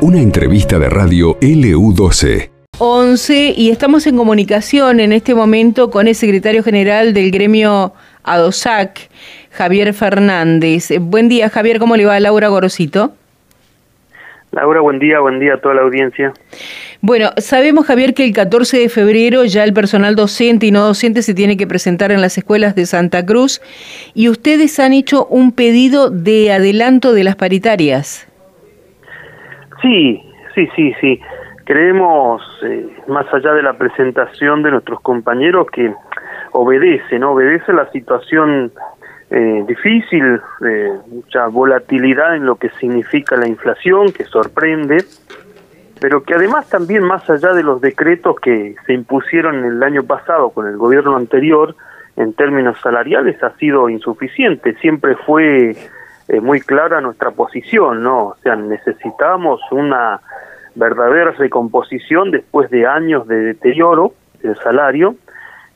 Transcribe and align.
Una 0.00 0.20
entrevista 0.20 0.78
de 0.78 0.88
radio 0.88 1.38
LU12. 1.40 2.50
11 2.78 3.54
y 3.56 3.70
estamos 3.70 4.06
en 4.06 4.16
comunicación 4.16 4.98
en 4.98 5.12
este 5.12 5.34
momento 5.34 5.90
con 5.90 6.08
el 6.08 6.14
secretario 6.14 6.64
general 6.64 7.14
del 7.14 7.30
gremio 7.30 7.92
ADOSAC, 8.24 9.08
Javier 9.52 9.94
Fernández. 9.94 10.88
Buen 11.00 11.28
día, 11.28 11.48
Javier, 11.48 11.78
¿cómo 11.78 11.96
le 11.96 12.06
va 12.06 12.18
Laura 12.18 12.48
Gorosito? 12.48 13.12
Laura, 14.50 14.80
buen 14.80 14.98
día, 14.98 15.20
buen 15.20 15.38
día 15.38 15.54
a 15.54 15.60
toda 15.60 15.74
la 15.74 15.82
audiencia. 15.82 16.32
Bueno, 17.04 17.30
sabemos, 17.38 17.84
Javier, 17.88 18.14
que 18.14 18.24
el 18.24 18.32
14 18.32 18.78
de 18.78 18.88
febrero 18.88 19.44
ya 19.44 19.64
el 19.64 19.74
personal 19.74 20.14
docente 20.14 20.66
y 20.66 20.70
no 20.70 20.86
docente 20.86 21.22
se 21.22 21.34
tiene 21.34 21.56
que 21.56 21.66
presentar 21.66 22.12
en 22.12 22.20
las 22.20 22.38
escuelas 22.38 22.76
de 22.76 22.86
Santa 22.86 23.26
Cruz 23.26 23.60
y 24.14 24.28
ustedes 24.28 24.78
han 24.78 24.92
hecho 24.92 25.26
un 25.26 25.50
pedido 25.50 26.10
de 26.10 26.52
adelanto 26.52 27.12
de 27.12 27.24
las 27.24 27.34
paritarias. 27.34 28.28
Sí, 29.82 30.22
sí, 30.54 30.68
sí, 30.76 30.94
sí. 31.00 31.20
Creemos, 31.64 32.40
eh, 32.62 32.86
más 33.08 33.26
allá 33.34 33.52
de 33.52 33.64
la 33.64 33.72
presentación 33.72 34.62
de 34.62 34.70
nuestros 34.70 35.00
compañeros, 35.00 35.66
que 35.72 35.92
obedece, 36.52 37.18
¿no? 37.18 37.32
Obedece 37.32 37.72
la 37.72 37.90
situación 37.90 38.70
eh, 39.28 39.64
difícil, 39.66 40.40
eh, 40.64 40.92
mucha 41.08 41.48
volatilidad 41.48 42.36
en 42.36 42.46
lo 42.46 42.54
que 42.54 42.68
significa 42.78 43.34
la 43.34 43.48
inflación, 43.48 44.12
que 44.12 44.22
sorprende, 44.22 44.98
pero 46.02 46.24
que 46.24 46.34
además 46.34 46.68
también 46.68 47.04
más 47.04 47.30
allá 47.30 47.52
de 47.52 47.62
los 47.62 47.80
decretos 47.80 48.34
que 48.40 48.74
se 48.86 48.92
impusieron 48.92 49.64
el 49.64 49.80
año 49.84 50.02
pasado 50.02 50.50
con 50.50 50.66
el 50.66 50.76
gobierno 50.76 51.16
anterior, 51.16 51.76
en 52.16 52.32
términos 52.32 52.76
salariales 52.82 53.40
ha 53.40 53.56
sido 53.56 53.88
insuficiente, 53.88 54.74
siempre 54.80 55.14
fue 55.14 55.76
eh, 56.28 56.40
muy 56.40 56.60
clara 56.60 57.00
nuestra 57.00 57.30
posición, 57.30 58.02
¿no? 58.02 58.18
O 58.26 58.36
sea, 58.42 58.56
necesitamos 58.56 59.60
una 59.70 60.20
verdadera 60.74 61.30
recomposición 61.38 62.32
después 62.32 62.68
de 62.70 62.84
años 62.84 63.28
de 63.28 63.36
deterioro 63.36 64.12
del 64.42 64.56
salario 64.56 65.14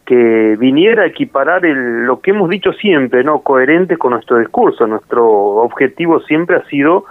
que 0.06 0.56
viniera 0.58 1.04
a 1.04 1.06
equiparar 1.06 1.64
el, 1.64 2.04
lo 2.04 2.20
que 2.20 2.32
hemos 2.32 2.50
dicho 2.50 2.72
siempre, 2.72 3.22
¿no? 3.22 3.42
Coherente 3.42 3.96
con 3.96 4.10
nuestro 4.10 4.38
discurso. 4.38 4.88
Nuestro 4.88 5.24
objetivo 5.24 6.18
siempre 6.22 6.56
ha 6.56 6.64
sido 6.64 7.04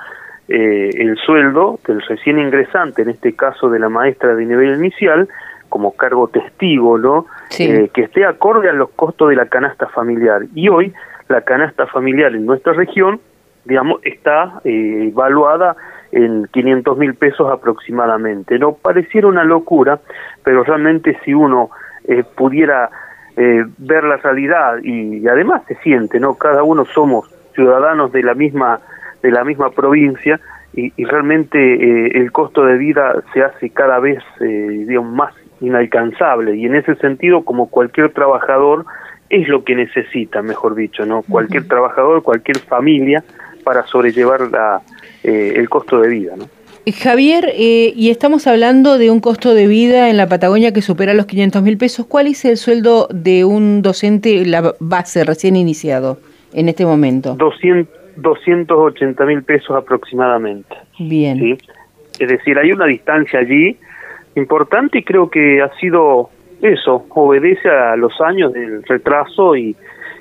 eh, 0.48 0.92
el 0.94 1.18
sueldo 1.18 1.80
del 1.88 2.02
recién 2.04 2.38
ingresante, 2.38 3.02
en 3.02 3.10
este 3.10 3.34
caso 3.34 3.68
de 3.70 3.80
la 3.80 3.90
maestra 3.90 4.36
de 4.36 4.46
nivel 4.46 4.76
inicial, 4.76 5.28
como 5.70 5.96
cargo 5.96 6.28
testigo, 6.28 7.00
¿no? 7.00 7.26
Eh, 7.58 7.90
que 7.92 8.04
esté 8.04 8.26
acorde 8.26 8.70
a 8.70 8.74
los 8.74 8.92
costos 8.92 9.30
de 9.30 9.36
la 9.36 9.48
canasta 9.48 9.88
familiar. 9.88 10.44
Y 10.54 10.70
hoy 10.70 10.94
la 11.30 11.42
canasta 11.42 11.88
familiar 11.88 12.36
en 12.36 12.46
nuestra 12.46 12.74
región, 12.74 13.20
digamos, 13.66 14.02
está 14.04 14.62
eh, 14.64 15.10
evaluada 15.12 15.76
en 16.12 16.46
500 16.54 16.96
mil 16.96 17.16
pesos 17.16 17.52
aproximadamente. 17.52 18.60
No 18.60 18.74
pareciera 18.74 19.28
una 19.28 19.44
locura, 19.44 20.00
pero 20.44 20.64
realmente 20.64 21.18
si 21.26 21.34
uno 21.34 21.72
pudiera 22.36 22.92
ver 23.36 24.04
la 24.04 24.18
realidad 24.18 24.78
y, 24.84 25.28
además 25.28 25.64
se 25.68 25.76
siente, 25.78 26.20
¿no? 26.20 26.36
Cada 26.36 26.62
uno 26.62 26.86
somos 26.86 27.28
ciudadanos 27.56 28.12
de 28.12 28.22
la 28.22 28.36
misma 28.36 28.80
de 29.26 29.32
la 29.32 29.44
misma 29.44 29.72
provincia 29.72 30.40
y, 30.74 30.92
realmente 31.06 31.58
eh, 31.58 32.12
el 32.16 32.32
costo 32.32 32.66
de 32.66 32.78
vida 32.78 33.24
se 33.34 33.42
hace 33.42 33.70
cada 33.70 34.00
vez 34.00 34.20
eh, 34.42 34.86
digamos, 34.88 35.14
más 35.14 35.34
inalcanzable 35.62 36.56
y 36.56 36.66
en 36.66 36.76
ese 36.76 36.96
sentido 36.96 37.44
como 37.44 37.70
cualquier 37.70 38.12
trabajador 38.12 38.86
es 39.30 39.48
lo 39.48 39.64
que 39.64 39.74
necesita, 39.76 40.42
mejor 40.42 40.76
dicho, 40.76 41.06
no 41.06 41.24
cualquier 41.24 41.68
trabajador, 41.68 42.22
cualquier 42.22 42.60
familia 42.60 43.24
para 43.64 43.84
sobrellevar 43.88 44.42
la, 44.52 44.82
eh, 45.24 45.54
el 45.56 45.68
costo 45.70 46.00
de 46.00 46.10
vida, 46.10 46.34
¿no? 46.38 46.46
Javier, 46.94 47.52
y 47.58 48.12
estamos 48.12 48.46
hablando 48.46 49.00
de 49.00 49.10
un 49.10 49.20
costo 49.20 49.56
de 49.56 49.66
vida 49.66 50.12
en 50.12 50.18
la 50.18 50.30
Patagonia 50.30 50.72
que 50.72 50.84
supera 50.84 51.16
los 51.16 51.26
500 51.26 51.64
mil 51.64 51.80
pesos. 51.80 52.06
¿Cuál 52.06 52.28
es 52.28 52.46
el 52.46 52.58
sueldo 52.58 53.08
de 53.12 53.44
un 53.44 53.82
docente, 53.82 54.46
la 54.46 54.76
base 54.80 55.24
recién 55.24 55.56
iniciado 55.56 56.20
en 56.54 56.70
este 56.70 56.86
momento? 56.86 57.34
200, 57.40 58.05
280 58.16 59.26
mil 59.26 59.44
pesos 59.44 59.76
aproximadamente. 59.76 60.76
Bien. 61.00 61.40
¿sí? 61.40 61.58
Es 62.20 62.30
decir, 62.30 62.58
hay 62.58 62.72
una 62.72 62.86
distancia 62.86 63.40
allí 63.40 63.78
importante 64.36 65.00
y 65.00 65.04
creo 65.04 65.30
que 65.30 65.62
ha 65.62 65.70
sido 65.78 66.30
eso, 66.62 67.06
obedece 67.10 67.70
a 67.70 67.96
los 67.96 68.20
años 68.22 68.54
del 68.54 68.84
retraso 68.84 69.56
y, 69.56 69.76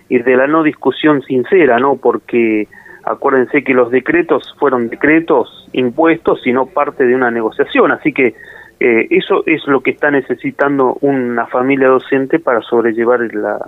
y 0.09 0.19
de 0.19 0.37
la 0.37 0.47
no 0.47 0.63
discusión 0.63 1.23
sincera, 1.23 1.79
¿no? 1.79 1.97
Porque 1.97 2.69
acuérdense 3.05 3.63
que 3.63 3.75
los 3.75 3.91
decretos 3.91 4.55
fueron 4.59 4.89
decretos 4.89 5.69
impuestos 5.73 6.47
y 6.47 6.53
no 6.53 6.67
parte 6.67 7.07
de 7.07 7.15
una 7.15 7.31
negociación, 7.31 7.93
así 7.93 8.13
que 8.13 8.35
eh, 8.81 9.07
eso 9.11 9.45
es 9.47 9.67
lo 9.67 9.81
que 9.81 9.93
está 9.93 10.11
necesitando 10.11 10.99
una 11.01 11.47
familia 11.47 11.89
docente 11.89 12.39
para 12.39 12.61
sobrellevar 12.63 13.21
la, 13.33 13.59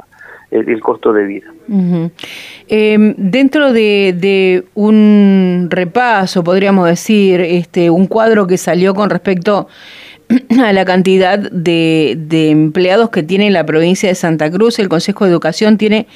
el, 0.50 0.80
costo 0.80 1.12
de 1.12 1.24
vida. 1.24 1.52
Em, 2.68 3.14
dentro 3.16 3.72
de, 3.72 4.64
un 4.74 5.68
repaso, 5.70 6.44
podríamos 6.44 6.88
decir, 6.88 7.40
este, 7.40 7.90
un 7.90 8.06
cuadro 8.06 8.46
que 8.46 8.58
salió 8.58 8.94
con 8.94 9.10
respecto 9.10 9.68
a 10.62 10.72
la 10.72 10.84
cantidad 10.84 11.38
de, 11.38 12.50
empleados 12.50 13.10
que 13.10 13.22
tiene 13.22 13.50
la 13.50 13.66
provincia 13.66 14.08
de 14.08 14.14
Santa 14.14 14.50
Cruz, 14.50 14.78
el 14.78 14.88
Consejo 14.88 15.24
de 15.24 15.30
Educación 15.30 15.78
tiene 15.78 16.06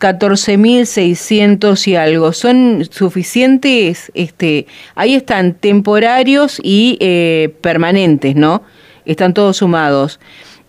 14.600 0.00 1.88
y 1.88 1.96
algo. 1.96 2.32
¿Son 2.32 2.84
suficientes? 2.90 4.12
Este, 4.14 4.66
ahí 4.94 5.14
están 5.14 5.54
temporarios 5.54 6.60
y 6.62 6.96
eh, 7.00 7.52
permanentes, 7.60 8.36
¿no? 8.36 8.62
Están 9.04 9.34
todos 9.34 9.56
sumados. 9.56 10.20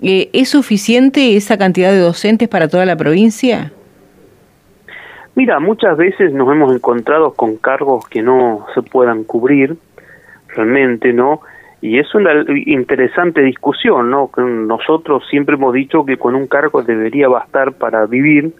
Eh, 0.02 0.30
¿Es 0.32 0.50
suficiente 0.50 1.36
esa 1.36 1.58
cantidad 1.58 1.92
de 1.92 2.00
docentes 2.00 2.48
para 2.48 2.68
toda 2.68 2.86
la 2.86 2.96
provincia? 2.96 3.72
Mira, 5.36 5.60
muchas 5.60 5.98
veces 5.98 6.34
nos 6.34 6.52
hemos 6.52 6.74
encontrado 6.74 7.34
con 7.34 7.58
cargos 7.58 8.08
que 8.08 8.22
no 8.22 8.66
se 8.74 8.82
puedan 8.82 9.24
cubrir, 9.24 9.78
realmente, 10.48 11.14
¿no? 11.14 11.42
Y 11.82 12.00
es 12.00 12.14
una 12.14 12.32
interesante 12.66 13.42
discusión, 13.42 14.10
¿no? 14.10 14.30
Nosotros 14.38 15.24
siempre 15.30 15.56
hemos 15.56 15.74
dicho 15.74 16.06
que 16.06 16.18
con 16.18 16.36
un 16.36 16.48
cargo 16.48 16.84
debería 16.84 17.28
bastar 17.30 17.74
para 17.74 18.06
vivir, 18.06 18.54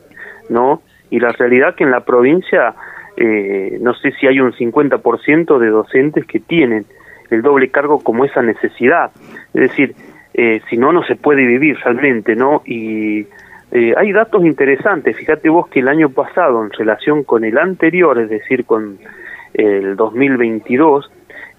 ¿no? 0.50 0.82
Y 1.10 1.20
la 1.20 1.32
realidad 1.34 1.76
que 1.76 1.84
en 1.84 1.92
la 1.92 2.06
provincia, 2.06 2.76
eh, 3.18 3.78
no 3.82 3.94
sé 3.96 4.12
si 4.14 4.28
hay 4.28 4.40
un 4.40 4.54
50% 4.54 5.58
de 5.58 5.68
docentes 5.68 6.26
que 6.26 6.40
tienen 6.40 6.86
el 7.30 7.42
doble 7.42 7.70
cargo 7.70 8.00
como 8.00 8.26
esa 8.26 8.42
necesidad. 8.42 9.12
Es 9.54 9.62
decir, 9.62 9.96
eh, 10.34 10.62
si 10.70 10.78
no, 10.78 10.92
no 10.92 11.04
se 11.04 11.16
puede 11.16 11.46
vivir 11.46 11.78
realmente, 11.84 12.36
¿no? 12.36 12.62
Y 12.66 13.28
eh, 13.72 13.94
hay 13.98 14.12
datos 14.12 14.44
interesantes, 14.46 15.16
fíjate 15.16 15.50
vos 15.50 15.68
que 15.68 15.80
el 15.80 15.88
año 15.88 16.10
pasado, 16.10 16.64
en 16.64 16.72
relación 16.72 17.24
con 17.24 17.44
el 17.44 17.58
anterior, 17.58 18.20
es 18.20 18.30
decir, 18.30 18.66
con 18.66 18.98
el 19.54 19.96
2022, 19.96 21.12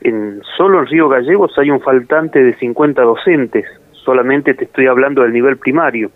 en, 0.02 0.40
solo 0.56 0.80
en 0.80 0.86
Río 0.86 1.08
Gallegos 1.08 1.58
hay 1.58 1.70
un 1.70 1.80
faltante 1.80 2.42
de 2.42 2.54
50 2.54 3.02
docentes, 3.02 3.66
solamente 3.92 4.54
te 4.54 4.64
estoy 4.64 4.86
hablando 4.86 5.22
del 5.22 5.32
nivel 5.32 5.56
primario. 5.56 6.10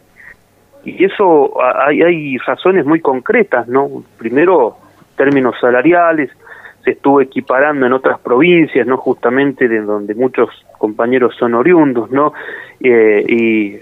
Y 0.84 1.04
eso 1.04 1.54
hay, 1.62 2.02
hay 2.02 2.36
razones 2.38 2.84
muy 2.84 3.00
concretas, 3.00 3.68
¿no? 3.68 4.04
Primero, 4.18 4.76
términos 5.16 5.54
salariales, 5.60 6.30
se 6.84 6.92
estuvo 6.92 7.20
equiparando 7.20 7.86
en 7.86 7.92
otras 7.92 8.20
provincias, 8.20 8.86
no 8.86 8.98
justamente 8.98 9.68
de 9.68 9.80
donde 9.80 10.14
muchos 10.14 10.50
compañeros 10.78 11.34
son 11.38 11.54
oriundos, 11.54 12.10
¿no? 12.10 12.34
Eh, 12.80 13.24
y 13.26 13.78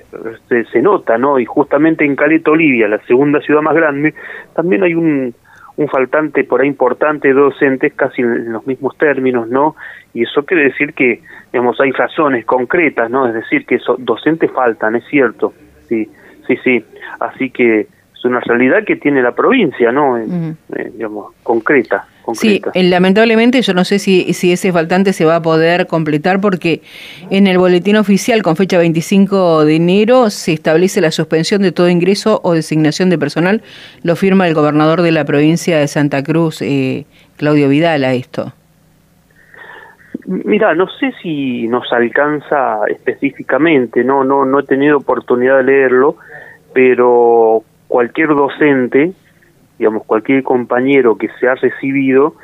se, 0.70 0.80
nota, 0.80 1.18
¿no? 1.18 1.38
Y 1.41 1.44
justamente 1.44 2.04
en 2.04 2.14
Caleta 2.14 2.52
Olivia, 2.52 2.86
la 2.86 3.00
segunda 3.06 3.41
ciudad 3.41 3.60
más 3.60 3.74
grande, 3.74 4.14
también 4.54 4.84
hay 4.84 4.94
un, 4.94 5.34
un 5.76 5.88
faltante 5.88 6.44
por 6.44 6.60
ahí 6.60 6.68
importante 6.68 7.28
de 7.28 7.34
docentes 7.34 7.92
casi 7.94 8.22
en 8.22 8.52
los 8.52 8.64
mismos 8.68 8.97
términos, 8.97 9.48
¿no? 9.48 9.74
Y 10.15 10.22
eso 10.22 10.44
quiere 10.44 10.65
decir 10.65 10.94
que, 10.94 11.22
digamos, 11.53 11.80
hay 11.80 11.91
razones 11.91 12.44
concretas, 12.44 13.10
¿no? 13.10 13.27
Es 13.27 13.34
decir, 13.34 13.66
que 13.66 13.80
docentes 13.98 14.50
faltan, 14.53 14.94
es 14.94 15.04
cierto, 15.06 15.53
sí, 15.88 16.09
sí, 16.47 16.56
sí. 16.62 16.84
Así 17.18 17.50
que 17.50 17.80
es 17.80 18.24
una 18.24 18.38
realidad 18.41 18.84
que 18.86 18.94
tiene 18.94 19.22
la 19.22 19.32
provincia, 19.32 19.91
¿no? 19.91 20.16
Eh, 20.18 20.54
digamos, 20.92 21.34
concreta. 21.42 22.06
Sí, 22.34 22.63
eh, 22.74 22.83
lamentablemente 22.84 23.60
yo 23.63 23.74
no 23.74 23.84
sé 23.84 23.98
si, 23.98 24.33
si 24.33 24.53
ese 24.53 24.72
faltante 24.72 25.13
se 25.13 25.24
va 25.24 25.36
a 25.36 25.42
poder 25.42 25.86
completar 25.86 26.41
porque 26.41 26.83
en 27.30 27.47
el 27.47 27.59
boletín 27.59 27.97
oficial 27.97 28.42
con 28.42 28.57
fecha 28.57 28.78
25 28.78 29.65
de 29.65 29.77
enero 29.77 30.30
se 30.30 30.53
establece 30.53 31.01
la 31.01 31.10
suspensión 31.10 31.63
de 31.63 31.72
todo 31.72 31.89
ingreso 31.89 32.41
o 32.45 32.54
designación 32.54 33.10
de 33.10 33.19
personal. 33.19 33.63
Lo 34.03 34.16
firma 34.16 34.47
el 34.47 34.54
gobernador 34.54 35.03
de 35.03 35.13
la 35.13 35.24
provincia 35.24 35.78
de 35.78 35.89
Santa 35.89 36.22
Cruz, 36.22 36.63
eh, 36.63 37.07
Claudio 37.36 37.69
Vidal, 37.69 38.04
a 38.04 38.15
esto. 38.15 38.53
Mira, 40.27 40.75
no 40.75 40.89
sé 40.89 41.13
si 41.21 41.66
nos 41.66 41.92
alcanza 41.92 42.80
específicamente, 42.89 44.04
no, 44.04 44.22
no, 44.22 44.45
no 44.45 44.60
he 44.60 44.63
tenido 44.63 44.98
oportunidad 44.98 45.57
de 45.59 45.65
leerlo, 45.65 46.16
pero 46.72 47.65
cualquier 47.89 48.28
docente 48.28 49.13
digamos, 49.82 50.04
cualquier 50.06 50.44
compañero 50.44 51.18
que 51.18 51.28
se 51.40 51.48
ha 51.48 51.56
recibido 51.56 52.36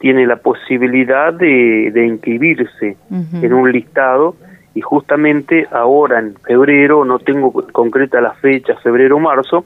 tiene 0.00 0.26
la 0.26 0.34
posibilidad 0.34 1.32
de, 1.32 1.92
de 1.94 2.06
inscribirse 2.08 2.96
en 3.08 3.52
un 3.52 3.70
listado 3.70 4.34
y 4.74 4.80
justamente 4.80 5.68
ahora 5.70 6.18
en 6.18 6.34
febrero, 6.44 7.04
no 7.04 7.20
tengo 7.20 7.52
concreta 7.70 8.20
la 8.20 8.32
fecha, 8.32 8.74
febrero 8.82 9.18
o 9.18 9.20
marzo, 9.20 9.64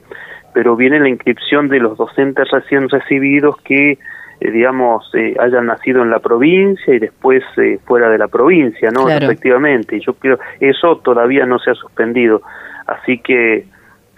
pero 0.53 0.77
viene 0.77 1.01
la 1.01 1.09
inscripción 1.09 1.69
de 1.69 1.79
los 1.79 1.97
docentes 1.97 2.51
recién 2.51 2.87
recibidos 2.91 3.57
que, 3.63 3.93
eh, 3.93 4.51
digamos, 4.51 5.11
eh, 5.15 5.35
hayan 5.41 5.65
nacido 5.65 6.03
en 6.03 6.11
la 6.11 6.19
provincia 6.19 6.95
y 6.95 6.99
después 6.99 7.43
eh, 7.57 7.79
fuera 7.87 8.11
de 8.11 8.19
la 8.19 8.29
provincia, 8.29 8.91
¿no? 8.91 9.09
Efectivamente, 9.09 9.99
yo 10.01 10.13
creo, 10.13 10.39
eso 10.61 10.99
todavía 10.99 11.47
no 11.47 11.59
se 11.61 11.71
ha 11.71 11.75
suspendido, 11.75 12.43
así 12.87 13.21
que 13.21 13.65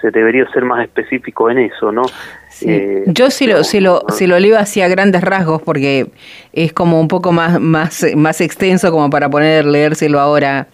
se 0.01 0.11
debería 0.11 0.49
ser 0.53 0.65
más 0.65 0.83
específico 0.83 1.51
en 1.51 1.59
eso, 1.59 1.91
¿no? 1.93 2.03
Eh, 2.63 3.05
Yo 3.07 3.31
sí 3.31 3.47
lo, 3.47 3.65
se 3.65 3.81
lo, 3.81 4.05
se 4.09 4.27
lo 4.27 4.39
leo 4.39 4.59
hacia 4.59 4.89
grandes 4.89 5.23
rasgos 5.23 5.63
porque 5.63 6.07
es 6.53 6.73
como 6.73 7.01
un 7.01 7.09
poco 7.09 7.33
más, 7.33 7.61
más, 7.61 8.05
más 8.17 8.41
extenso 8.41 8.91
como 8.91 9.11
para 9.11 9.29
poner, 9.29 9.65
leérselo 9.65 10.21
ahora 10.21 10.69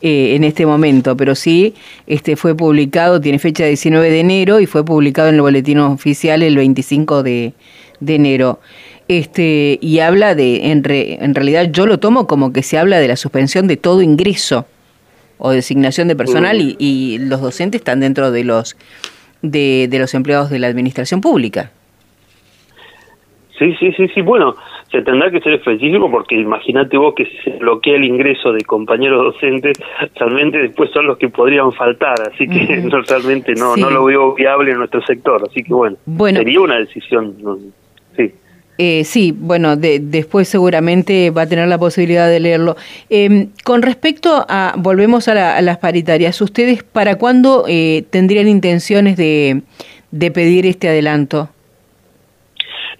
eh, 0.00 0.34
en 0.36 0.44
este 0.44 0.64
momento, 0.66 1.16
pero 1.16 1.34
sí 1.34 1.74
este 2.06 2.36
fue 2.36 2.54
publicado, 2.56 3.20
tiene 3.20 3.38
fecha 3.38 3.64
19 3.64 4.10
de 4.10 4.20
enero 4.20 4.60
y 4.60 4.66
fue 4.66 4.84
publicado 4.84 5.28
en 5.28 5.36
el 5.36 5.40
boletín 5.40 5.78
oficial 5.80 6.42
el 6.42 6.56
25 6.56 7.22
de, 7.22 7.52
de 8.00 8.14
enero. 8.14 8.60
Este, 9.08 9.78
y 9.80 10.00
habla 10.00 10.34
de, 10.34 10.70
en, 10.70 10.82
en 10.86 11.34
realidad 11.34 11.68
yo 11.72 11.86
lo 11.86 11.98
tomo 11.98 12.26
como 12.26 12.52
que 12.52 12.62
se 12.62 12.78
habla 12.78 12.98
de 12.98 13.08
la 13.08 13.16
suspensión 13.16 13.66
de 13.66 13.76
todo 13.76 14.02
ingreso 14.02 14.66
o 15.38 15.50
designación 15.50 16.08
de 16.08 16.16
personal 16.16 16.60
y, 16.60 16.76
y 16.78 17.18
los 17.18 17.40
docentes 17.40 17.80
están 17.80 18.00
dentro 18.00 18.30
de 18.30 18.44
los 18.44 18.76
de, 19.42 19.88
de 19.88 19.98
los 19.98 20.14
empleados 20.14 20.50
de 20.50 20.58
la 20.58 20.66
administración 20.66 21.20
pública. 21.20 21.70
Sí, 23.58 23.74
sí, 23.80 23.92
sí, 23.92 24.08
sí. 24.14 24.22
Bueno, 24.22 24.54
se 24.90 25.02
tendrá 25.02 25.30
que 25.30 25.40
ser 25.40 25.54
específico 25.54 26.10
porque 26.10 26.36
imagínate 26.36 26.96
vos 26.96 27.14
que 27.14 27.26
se 27.42 27.50
bloquea 27.58 27.96
el 27.96 28.04
ingreso 28.04 28.52
de 28.52 28.62
compañeros 28.62 29.34
docentes, 29.34 29.78
realmente 30.14 30.58
después 30.58 30.90
son 30.92 31.06
los 31.06 31.18
que 31.18 31.28
podrían 31.28 31.72
faltar, 31.72 32.14
así 32.32 32.46
que 32.46 32.88
realmente 33.08 33.54
no, 33.54 33.76
no 33.76 33.90
lo 33.90 34.04
veo 34.04 34.34
viable 34.34 34.70
en 34.70 34.78
nuestro 34.78 35.02
sector, 35.02 35.42
así 35.48 35.62
que 35.64 35.74
bueno, 35.74 35.96
bueno 36.06 36.38
sería 36.38 36.60
una 36.60 36.78
decisión. 36.78 37.34
Eh, 38.80 39.02
sí, 39.02 39.34
bueno, 39.36 39.76
después 39.76 40.48
seguramente 40.48 41.30
va 41.30 41.42
a 41.42 41.48
tener 41.48 41.66
la 41.66 41.78
posibilidad 41.78 42.28
de 42.28 42.38
leerlo. 42.38 42.76
Em, 43.10 43.48
con 43.64 43.82
respecto 43.82 44.46
a, 44.48 44.74
volvemos 44.76 45.26
a, 45.26 45.60
las 45.60 45.78
paritarias, 45.78 46.40
¿ustedes 46.40 46.84
para 46.84 47.18
cuándo 47.18 47.64
eh, 47.66 48.04
tendrían 48.12 48.46
intenciones 48.46 49.16
de, 49.16 49.62
pedir 50.32 50.64
este 50.64 50.88
adelanto? 50.88 51.48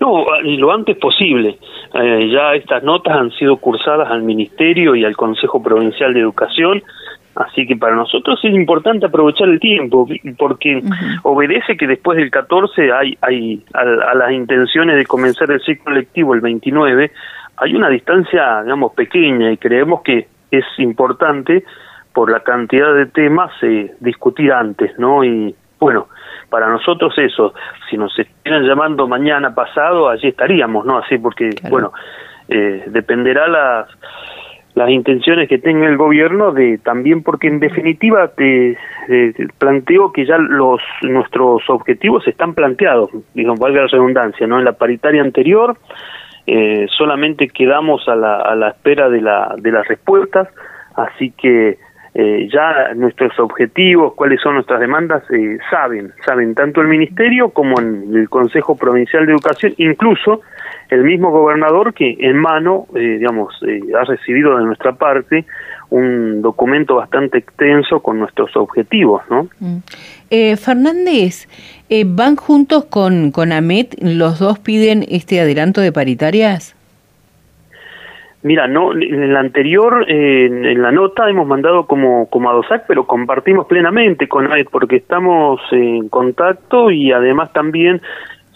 No, 0.01 0.27
lo 0.43 0.73
antes 0.73 0.97
posible. 0.97 1.59
Eh, 1.95 2.31
ya 2.33 2.55
estas 2.55 2.83
notas 2.83 3.17
han 3.17 3.31
sido 3.33 3.57
cursadas 3.57 4.11
al 4.11 4.23
Ministerio 4.23 4.97
y 4.97 5.05
al 5.05 5.17
Consejo 5.17 5.63
Provincial 5.63 6.13
de 6.13 6.21
Educación 6.21 6.83
Así 7.39 7.69
que 7.69 7.77
para 7.77 7.95
nosotros 7.95 8.41
es 8.43 8.53
importante 8.53 9.07
aprovechar 9.07 9.49
el 9.49 9.61
tiempo, 9.61 10.09
porque 10.37 10.83
obedece 11.23 11.77
que 11.77 11.87
después 11.87 12.19
del 12.19 12.33
14 12.33 12.93
hay, 12.93 13.17
hay 13.21 13.63
a, 13.75 14.15
las 14.15 14.33
intenciones 14.33 14.97
de 14.97 15.07
comenzar 15.07 15.49
el 15.53 15.61
ciclo 15.61 15.95
lectivo 15.95 16.35
el 16.35 16.41
29, 16.41 17.13
hay 17.59 17.75
una 17.77 17.89
distancia, 17.91 18.63
digamos, 18.65 18.93
pequeña 18.93 19.53
y 19.53 19.57
creemos 19.57 20.03
que 20.03 20.27
es 20.51 20.65
importante 20.79 21.63
por 22.13 22.29
la 22.29 22.41
cantidad 22.41 22.93
de 22.93 23.07
temas 23.07 23.53
eh, 23.63 23.93
discutir 24.01 24.53
antes, 24.53 24.99
¿no? 24.99 25.23
Y 25.23 25.55
bueno, 25.79 26.09
para 26.51 26.69
nosotros 26.69 27.15
eso, 27.19 27.55
si 27.89 27.97
nos 27.97 28.19
estuvieran 28.19 28.65
llamando 28.65 29.07
mañana 29.07 29.55
pasado, 29.55 30.09
allí 30.09 30.27
estaríamos, 30.27 30.85
¿no? 30.85 30.99
Así 30.99 31.19
porque, 31.19 31.51
bueno, 31.71 31.93
eh, 32.49 32.83
dependerá 32.89 33.47
las 33.47 33.89
las 34.79 34.91
intenciones 34.91 35.49
que 35.49 35.59
tenga 35.59 35.87
el 35.87 35.97
gobierno 35.97 36.53
de 36.53 36.79
también 36.79 37.23
porque 37.23 37.49
en 37.49 37.59
definitiva 37.59 38.29
te, 38.29 38.79
planteo 39.59 40.13
que 40.13 40.25
ya 40.25 40.39
los 40.39 40.81
nuestros 41.03 41.69
objetivos 41.69 42.27
están 42.29 42.55
planteados 42.55 43.11
digamos 43.35 43.59
valga 43.59 43.83
la 43.83 43.89
redundancia 43.89 44.47
no 44.47 44.59
en 44.59 44.65
la 44.65 44.73
paritaria 44.73 45.21
anterior 45.21 45.77
eh, 46.47 46.87
solamente 46.97 47.49
quedamos 47.49 48.09
a 48.09 48.15
la, 48.15 48.37
a 48.37 48.55
la 48.55 48.69
espera 48.69 49.11
de 49.11 49.21
la 49.21 49.55
de 49.59 49.73
las 49.73 49.87
respuestas 49.89 50.49
así 50.95 51.33
que 51.33 51.77
eh, 52.15 52.49
ya 52.53 52.95
nuestros 52.95 53.39
objetivos, 53.39 54.15
cuáles 54.15 54.41
son 54.41 54.55
nuestras 54.55 54.81
demandas, 54.81 55.23
eh, 55.31 55.59
saben, 55.71 56.13
saben 56.27 56.53
tanto 56.55 56.81
el 56.81 56.89
Ministerio 56.89 57.51
como 57.51 57.79
en 57.81 58.13
el 58.13 58.29
Consejo 58.29 58.77
Provincial 58.77 59.25
de 59.25 59.33
Educación, 59.33 59.75
incluso 59.77 60.41
el 60.91 61.05
mismo 61.05 61.31
gobernador 61.31 61.95
que 61.95 62.17
en 62.19 62.37
mano, 62.37 62.87
eh, 62.95 63.19
digamos, 63.19 63.55
ha 63.99 64.05
recibido 64.05 64.57
de 64.59 64.65
nuestra 64.65 64.93
parte 64.93 65.45
un 65.91 66.43
documento 66.43 66.97
bastante 66.97 67.39
extenso 67.39 68.01
con 68.01 68.19
nuestros 68.19 68.55
objetivos, 68.57 69.23
¿no? 69.31 69.49
Mm. 69.61 69.79
Fernández, 70.59 71.49
¿van 72.05 72.37
juntos 72.37 72.85
con, 72.85 73.31
con 73.31 73.53
AMET? 73.53 73.95
¿Los 74.03 74.39
dos 74.39 74.59
piden 74.59 75.07
este 75.09 75.41
adelanto 75.41 75.81
de 75.81 75.91
paritarias? 75.91 76.77
Mira, 78.43 78.69
no, 78.69 78.93
en 78.93 79.33
la 79.33 79.41
anterior, 79.41 80.05
en, 80.09 80.81
la 80.81 80.93
nota 80.93 81.29
hemos 81.29 81.47
mandado 81.49 81.87
como, 81.87 82.31
como 82.31 82.49
a 82.49 82.53
DOSAC, 82.53 82.85
pero 82.87 83.05
compartimos 83.05 83.67
plenamente 83.67 84.29
con 84.29 84.53
AED 84.53 84.69
porque 84.71 84.97
estamos 84.97 85.61
en 85.73 86.09
contacto 86.09 86.93
y 86.93 87.11
además 87.11 87.53
también, 87.53 88.01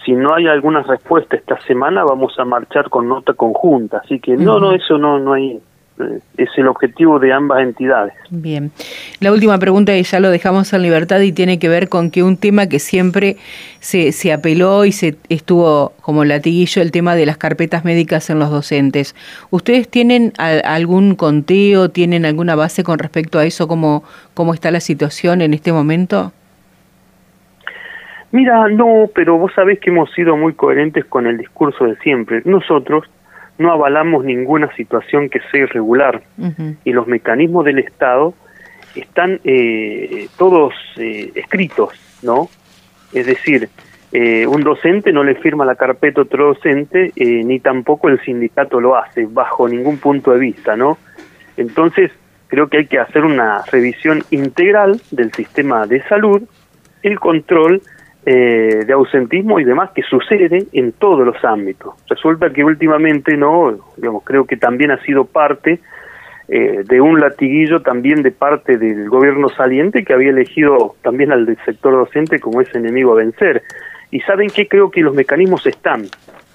si 0.05 0.13
no 0.13 0.35
hay 0.35 0.47
alguna 0.47 0.83
respuesta 0.83 1.37
esta 1.37 1.61
semana, 1.63 2.05
vamos 2.05 2.39
a 2.39 2.45
marchar 2.45 2.89
con 2.89 3.09
nota 3.09 3.35
conjunta. 3.35 3.99
Así 4.05 4.19
que 4.19 4.37
no, 4.37 4.59
no, 4.59 4.73
eso 4.73 4.99
no, 4.99 5.19
no 5.19 5.35
hay, 5.35 5.61
es 6.37 6.49
el 6.57 6.67
objetivo 6.67 7.19
de 7.19 7.33
ambas 7.33 7.63
entidades. 7.63 8.15
Bien. 8.31 8.73
La 9.21 9.33
última 9.33 9.59
pregunta, 9.59 9.97
y 9.97 10.03
ya 10.03 10.21
lo 10.21 10.31
dejamos 10.31 10.73
en 10.73 10.83
libertad, 10.83 11.21
y 11.21 11.33
tiene 11.33 11.59
que 11.59 11.69
ver 11.69 11.89
con 11.89 12.11
que 12.11 12.23
un 12.23 12.37
tema 12.37 12.67
que 12.67 12.79
siempre 12.79 13.37
se, 13.81 14.13
se 14.13 14.33
apeló 14.33 14.85
y 14.85 14.93
se 14.93 15.17
estuvo 15.29 15.93
como 16.01 16.25
latiguillo, 16.25 16.83
el 16.83 16.91
tema 16.91 17.15
de 17.15 17.27
las 17.27 17.37
carpetas 17.37 17.85
médicas 17.85 18.29
en 18.31 18.39
los 18.39 18.51
docentes. 18.51 19.15
¿Ustedes 19.51 19.89
tienen 19.89 20.33
algún 20.39 21.15
conteo, 21.15 21.91
tienen 21.91 22.25
alguna 22.25 22.57
base 22.57 22.83
con 22.83 22.99
respecto 22.99 23.39
a 23.39 23.45
eso, 23.45 23.69
cómo, 23.69 24.03
cómo 24.35 24.55
está 24.55 24.71
la 24.71 24.81
situación 24.81 25.43
en 25.43 25.55
este 25.55 25.73
momento? 25.73 26.33
Mira, 28.33 28.67
no, 28.69 29.11
pero 29.15 29.37
vos 29.37 29.53
sabés 29.55 29.79
que 29.79 29.91
hemos 29.91 30.11
sido 30.13 30.37
muy 30.37 30.55
coherentes 30.55 31.05
con 31.05 31.27
el 31.27 31.37
discurso 31.37 31.85
de 31.85 31.97
siempre. 31.97 32.41
Nosotros 32.47 33.05
no 33.59 33.71
avalamos 33.71 34.25
ninguna 34.25 34.75
situación 34.75 35.29
que 35.29 35.41
sea 35.51 35.63
irregular 35.65 36.23
y 36.85 36.93
los 36.93 37.07
mecanismos 37.07 37.67
del 37.67 37.79
Estado 37.79 38.35
están 38.97 39.39
eh, 39.45 40.29
todos 40.39 40.75
eh, 40.97 41.31
escritos, 41.35 41.91
¿no? 42.23 42.49
Es 43.13 43.27
decir, 43.27 43.69
eh, 44.13 44.47
un 44.47 44.63
docente 44.63 45.13
no 45.13 45.25
le 45.25 45.35
firma 45.35 45.67
la 45.67 45.75
carpeta 45.75 46.23
a 46.23 46.25
otro 46.25 46.49
docente, 46.55 47.13
ni 47.17 47.61
tampoco 47.61 48.09
el 48.09 48.21
sindicato 48.23 48.81
lo 48.81 48.97
hace, 48.97 49.27
bajo 49.27 49.69
ningún 49.69 49.99
punto 49.99 50.33
de 50.33 50.39
vista, 50.39 50.75
¿no? 50.77 50.97
Entonces, 51.59 52.11
creo 52.49 52.69
que 52.69 52.79
hay 52.79 52.87
que 52.87 52.99
hacer 52.99 53.25
una 53.25 53.63
revisión 53.71 54.23
integral 54.31 55.01
del 55.11 55.33
sistema 55.33 55.87
de 55.87 56.03
salud, 56.05 56.43
el 57.03 57.21
control 57.21 57.83
eh, 58.25 58.85
de 58.87 58.93
ausentismo 58.93 59.59
y 59.59 59.65
demás 59.65 59.91
que 59.91 60.03
sucede 60.03 60.67
en 60.73 60.93
todos 60.93 61.27
los 61.27 61.45
ámbitos. 61.45 61.95
Resulta 62.09 62.51
que 62.51 62.63
últimamente, 62.63 63.37
no, 63.37 63.77
digamos, 63.97 64.23
creo 64.25 64.45
que 64.45 64.57
también 64.57 64.93
ha 64.93 65.03
sido 65.03 65.25
parte 65.25 65.81
eh, 66.49 66.85
de 66.85 67.01
un 67.01 67.19
latiguillo 67.19 67.83
también 67.83 68.23
de 68.23 68.31
parte 68.31 68.77
del 68.77 69.09
gobierno 69.09 69.49
saliente 69.49 70.05
que 70.05 70.13
había 70.13 70.31
elegido 70.31 70.95
también 71.03 71.33
al 71.33 71.57
sector 71.65 71.95
docente 71.95 72.39
como 72.39 72.61
ese 72.61 72.79
enemigo 72.79 73.13
a 73.13 73.17
vencer. 73.17 73.63
Y 74.11 74.21
saben 74.21 74.51
que 74.51 74.69
creo 74.69 74.91
que 74.91 75.01
los 75.01 75.15
mecanismos 75.15 75.67
están. 75.67 76.05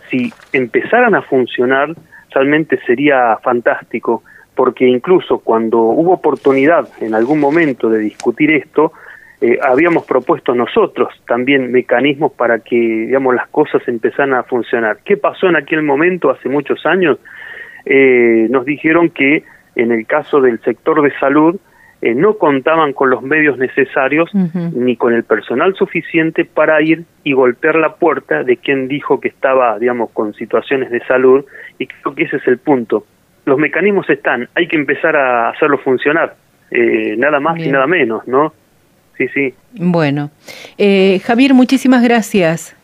Si 0.09 0.31
empezaran 0.53 1.15
a 1.15 1.21
funcionar, 1.21 1.93
realmente 2.29 2.77
sería 2.85 3.37
fantástico, 3.43 4.23
porque 4.55 4.85
incluso 4.85 5.39
cuando 5.39 5.79
hubo 5.79 6.13
oportunidad 6.13 6.87
en 7.01 7.13
algún 7.13 7.39
momento 7.39 7.89
de 7.89 7.99
discutir 7.99 8.51
esto, 8.51 8.93
eh, 9.39 9.59
habíamos 9.61 10.05
propuesto 10.05 10.55
nosotros 10.55 11.09
también 11.27 11.71
mecanismos 11.71 12.31
para 12.31 12.57
que 12.57 12.75
digamos 12.75 13.35
las 13.35 13.47
cosas 13.49 13.87
empezaran 13.87 14.33
a 14.33 14.43
funcionar. 14.43 14.97
¿Qué 15.05 15.15
pasó 15.15 15.47
en 15.47 15.55
aquel 15.55 15.83
momento 15.83 16.31
hace 16.31 16.49
muchos 16.49 16.83
años? 16.87 17.19
Eh, 17.85 18.47
nos 18.49 18.65
dijeron 18.65 19.11
que 19.11 19.43
en 19.75 19.91
el 19.91 20.07
caso 20.07 20.41
del 20.41 20.59
sector 20.61 21.03
de 21.03 21.11
salud 21.19 21.59
eh, 22.01 22.15
no 22.15 22.39
contaban 22.39 22.93
con 22.93 23.11
los 23.11 23.21
medios 23.21 23.59
necesarios 23.59 24.31
ni 24.73 24.95
con 24.95 25.13
el 25.13 25.23
personal 25.23 25.75
suficiente 25.75 26.43
para 26.43 26.81
ir 26.81 27.03
y 27.23 27.33
golpear 27.33 27.75
la 27.75 27.95
puerta 27.95 28.43
de 28.43 28.57
quien 28.57 28.87
dijo 28.87 29.19
que 29.19 29.27
estaba, 29.27 29.77
digamos, 29.77 30.09
con 30.11 30.33
situaciones 30.33 30.89
de 30.89 30.99
salud 31.05 31.45
y 31.77 31.85
creo 31.85 32.15
que 32.15 32.23
ese 32.23 32.37
es 32.37 32.47
el 32.47 32.57
punto. 32.57 33.05
Los 33.45 33.59
mecanismos 33.59 34.09
están, 34.09 34.49
hay 34.55 34.67
que 34.67 34.77
empezar 34.77 35.15
a 35.15 35.49
hacerlos 35.49 35.81
funcionar, 35.81 36.35
nada 37.17 37.39
más 37.39 37.59
y 37.59 37.69
nada 37.69 37.87
menos, 37.87 38.27
¿no? 38.27 38.51
Sí, 39.17 39.27
sí. 39.29 39.53
Bueno, 39.73 40.29
eh, 40.77 41.19
Javier, 41.23 41.53
muchísimas 41.53 42.03
gracias. 42.03 42.75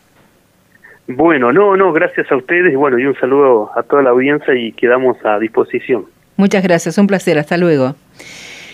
Bueno, 1.06 1.52
no, 1.52 1.76
no, 1.76 1.92
gracias 1.92 2.30
a 2.32 2.36
ustedes 2.36 2.72
y 2.72 2.76
bueno, 2.76 2.98
y 2.98 3.04
un 3.04 3.14
saludo 3.16 3.70
a 3.76 3.82
toda 3.82 4.02
la 4.02 4.10
audiencia 4.10 4.54
y 4.54 4.72
quedamos 4.72 5.16
a 5.24 5.38
disposición. 5.38 6.06
Muchas 6.36 6.62
gracias, 6.62 6.96
un 6.98 7.06
placer, 7.06 7.38
hasta 7.38 7.56
luego. 7.56 7.94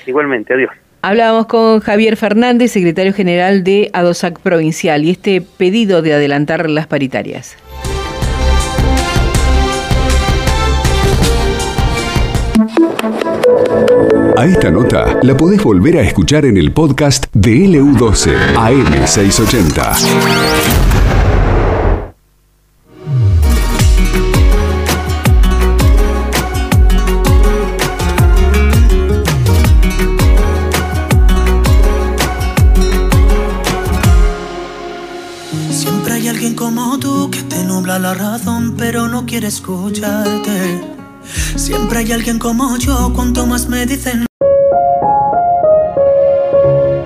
Igualmente, 0.07 0.55
adiós. 0.55 0.71
Hablábamos 1.02 1.47
con 1.47 1.81
Javier 1.81 2.17
Fernández, 2.17 2.73
secretario 2.73 3.12
general 3.12 3.64
de 3.64 3.90
ADOSAC 3.93 4.40
Provincial, 4.40 5.02
y 5.05 5.11
este 5.11 5.40
pedido 5.40 6.02
de 6.02 6.12
adelantar 6.12 6.69
las 6.69 6.87
paritarias. 6.87 7.57
A 14.41 14.47
esta 14.47 14.71
nota 14.71 15.19
la 15.23 15.37
podés 15.37 15.63
volver 15.63 15.99
a 15.99 16.01
escuchar 16.01 16.47
en 16.47 16.57
el 16.57 16.73
podcast 16.73 17.27
de 17.35 17.57
LU12 17.57 18.55
AM680. 18.55 19.97
Siempre 35.71 36.15
hay 36.15 36.29
alguien 36.29 36.55
como 36.55 36.99
tú 36.99 37.31
que 37.31 37.43
te 37.43 37.63
nubla 37.65 37.99
la 37.99 38.15
razón, 38.15 38.75
pero 38.79 39.07
no 39.07 39.27
quiere 39.27 39.49
escucharte. 39.49 40.81
Siempre 41.57 41.99
hay 41.99 42.13
alguien 42.13 42.39
como 42.39 42.79
yo, 42.79 43.13
cuanto 43.15 43.47
más 43.47 43.69
me 43.69 43.85
dicen. 43.85 44.30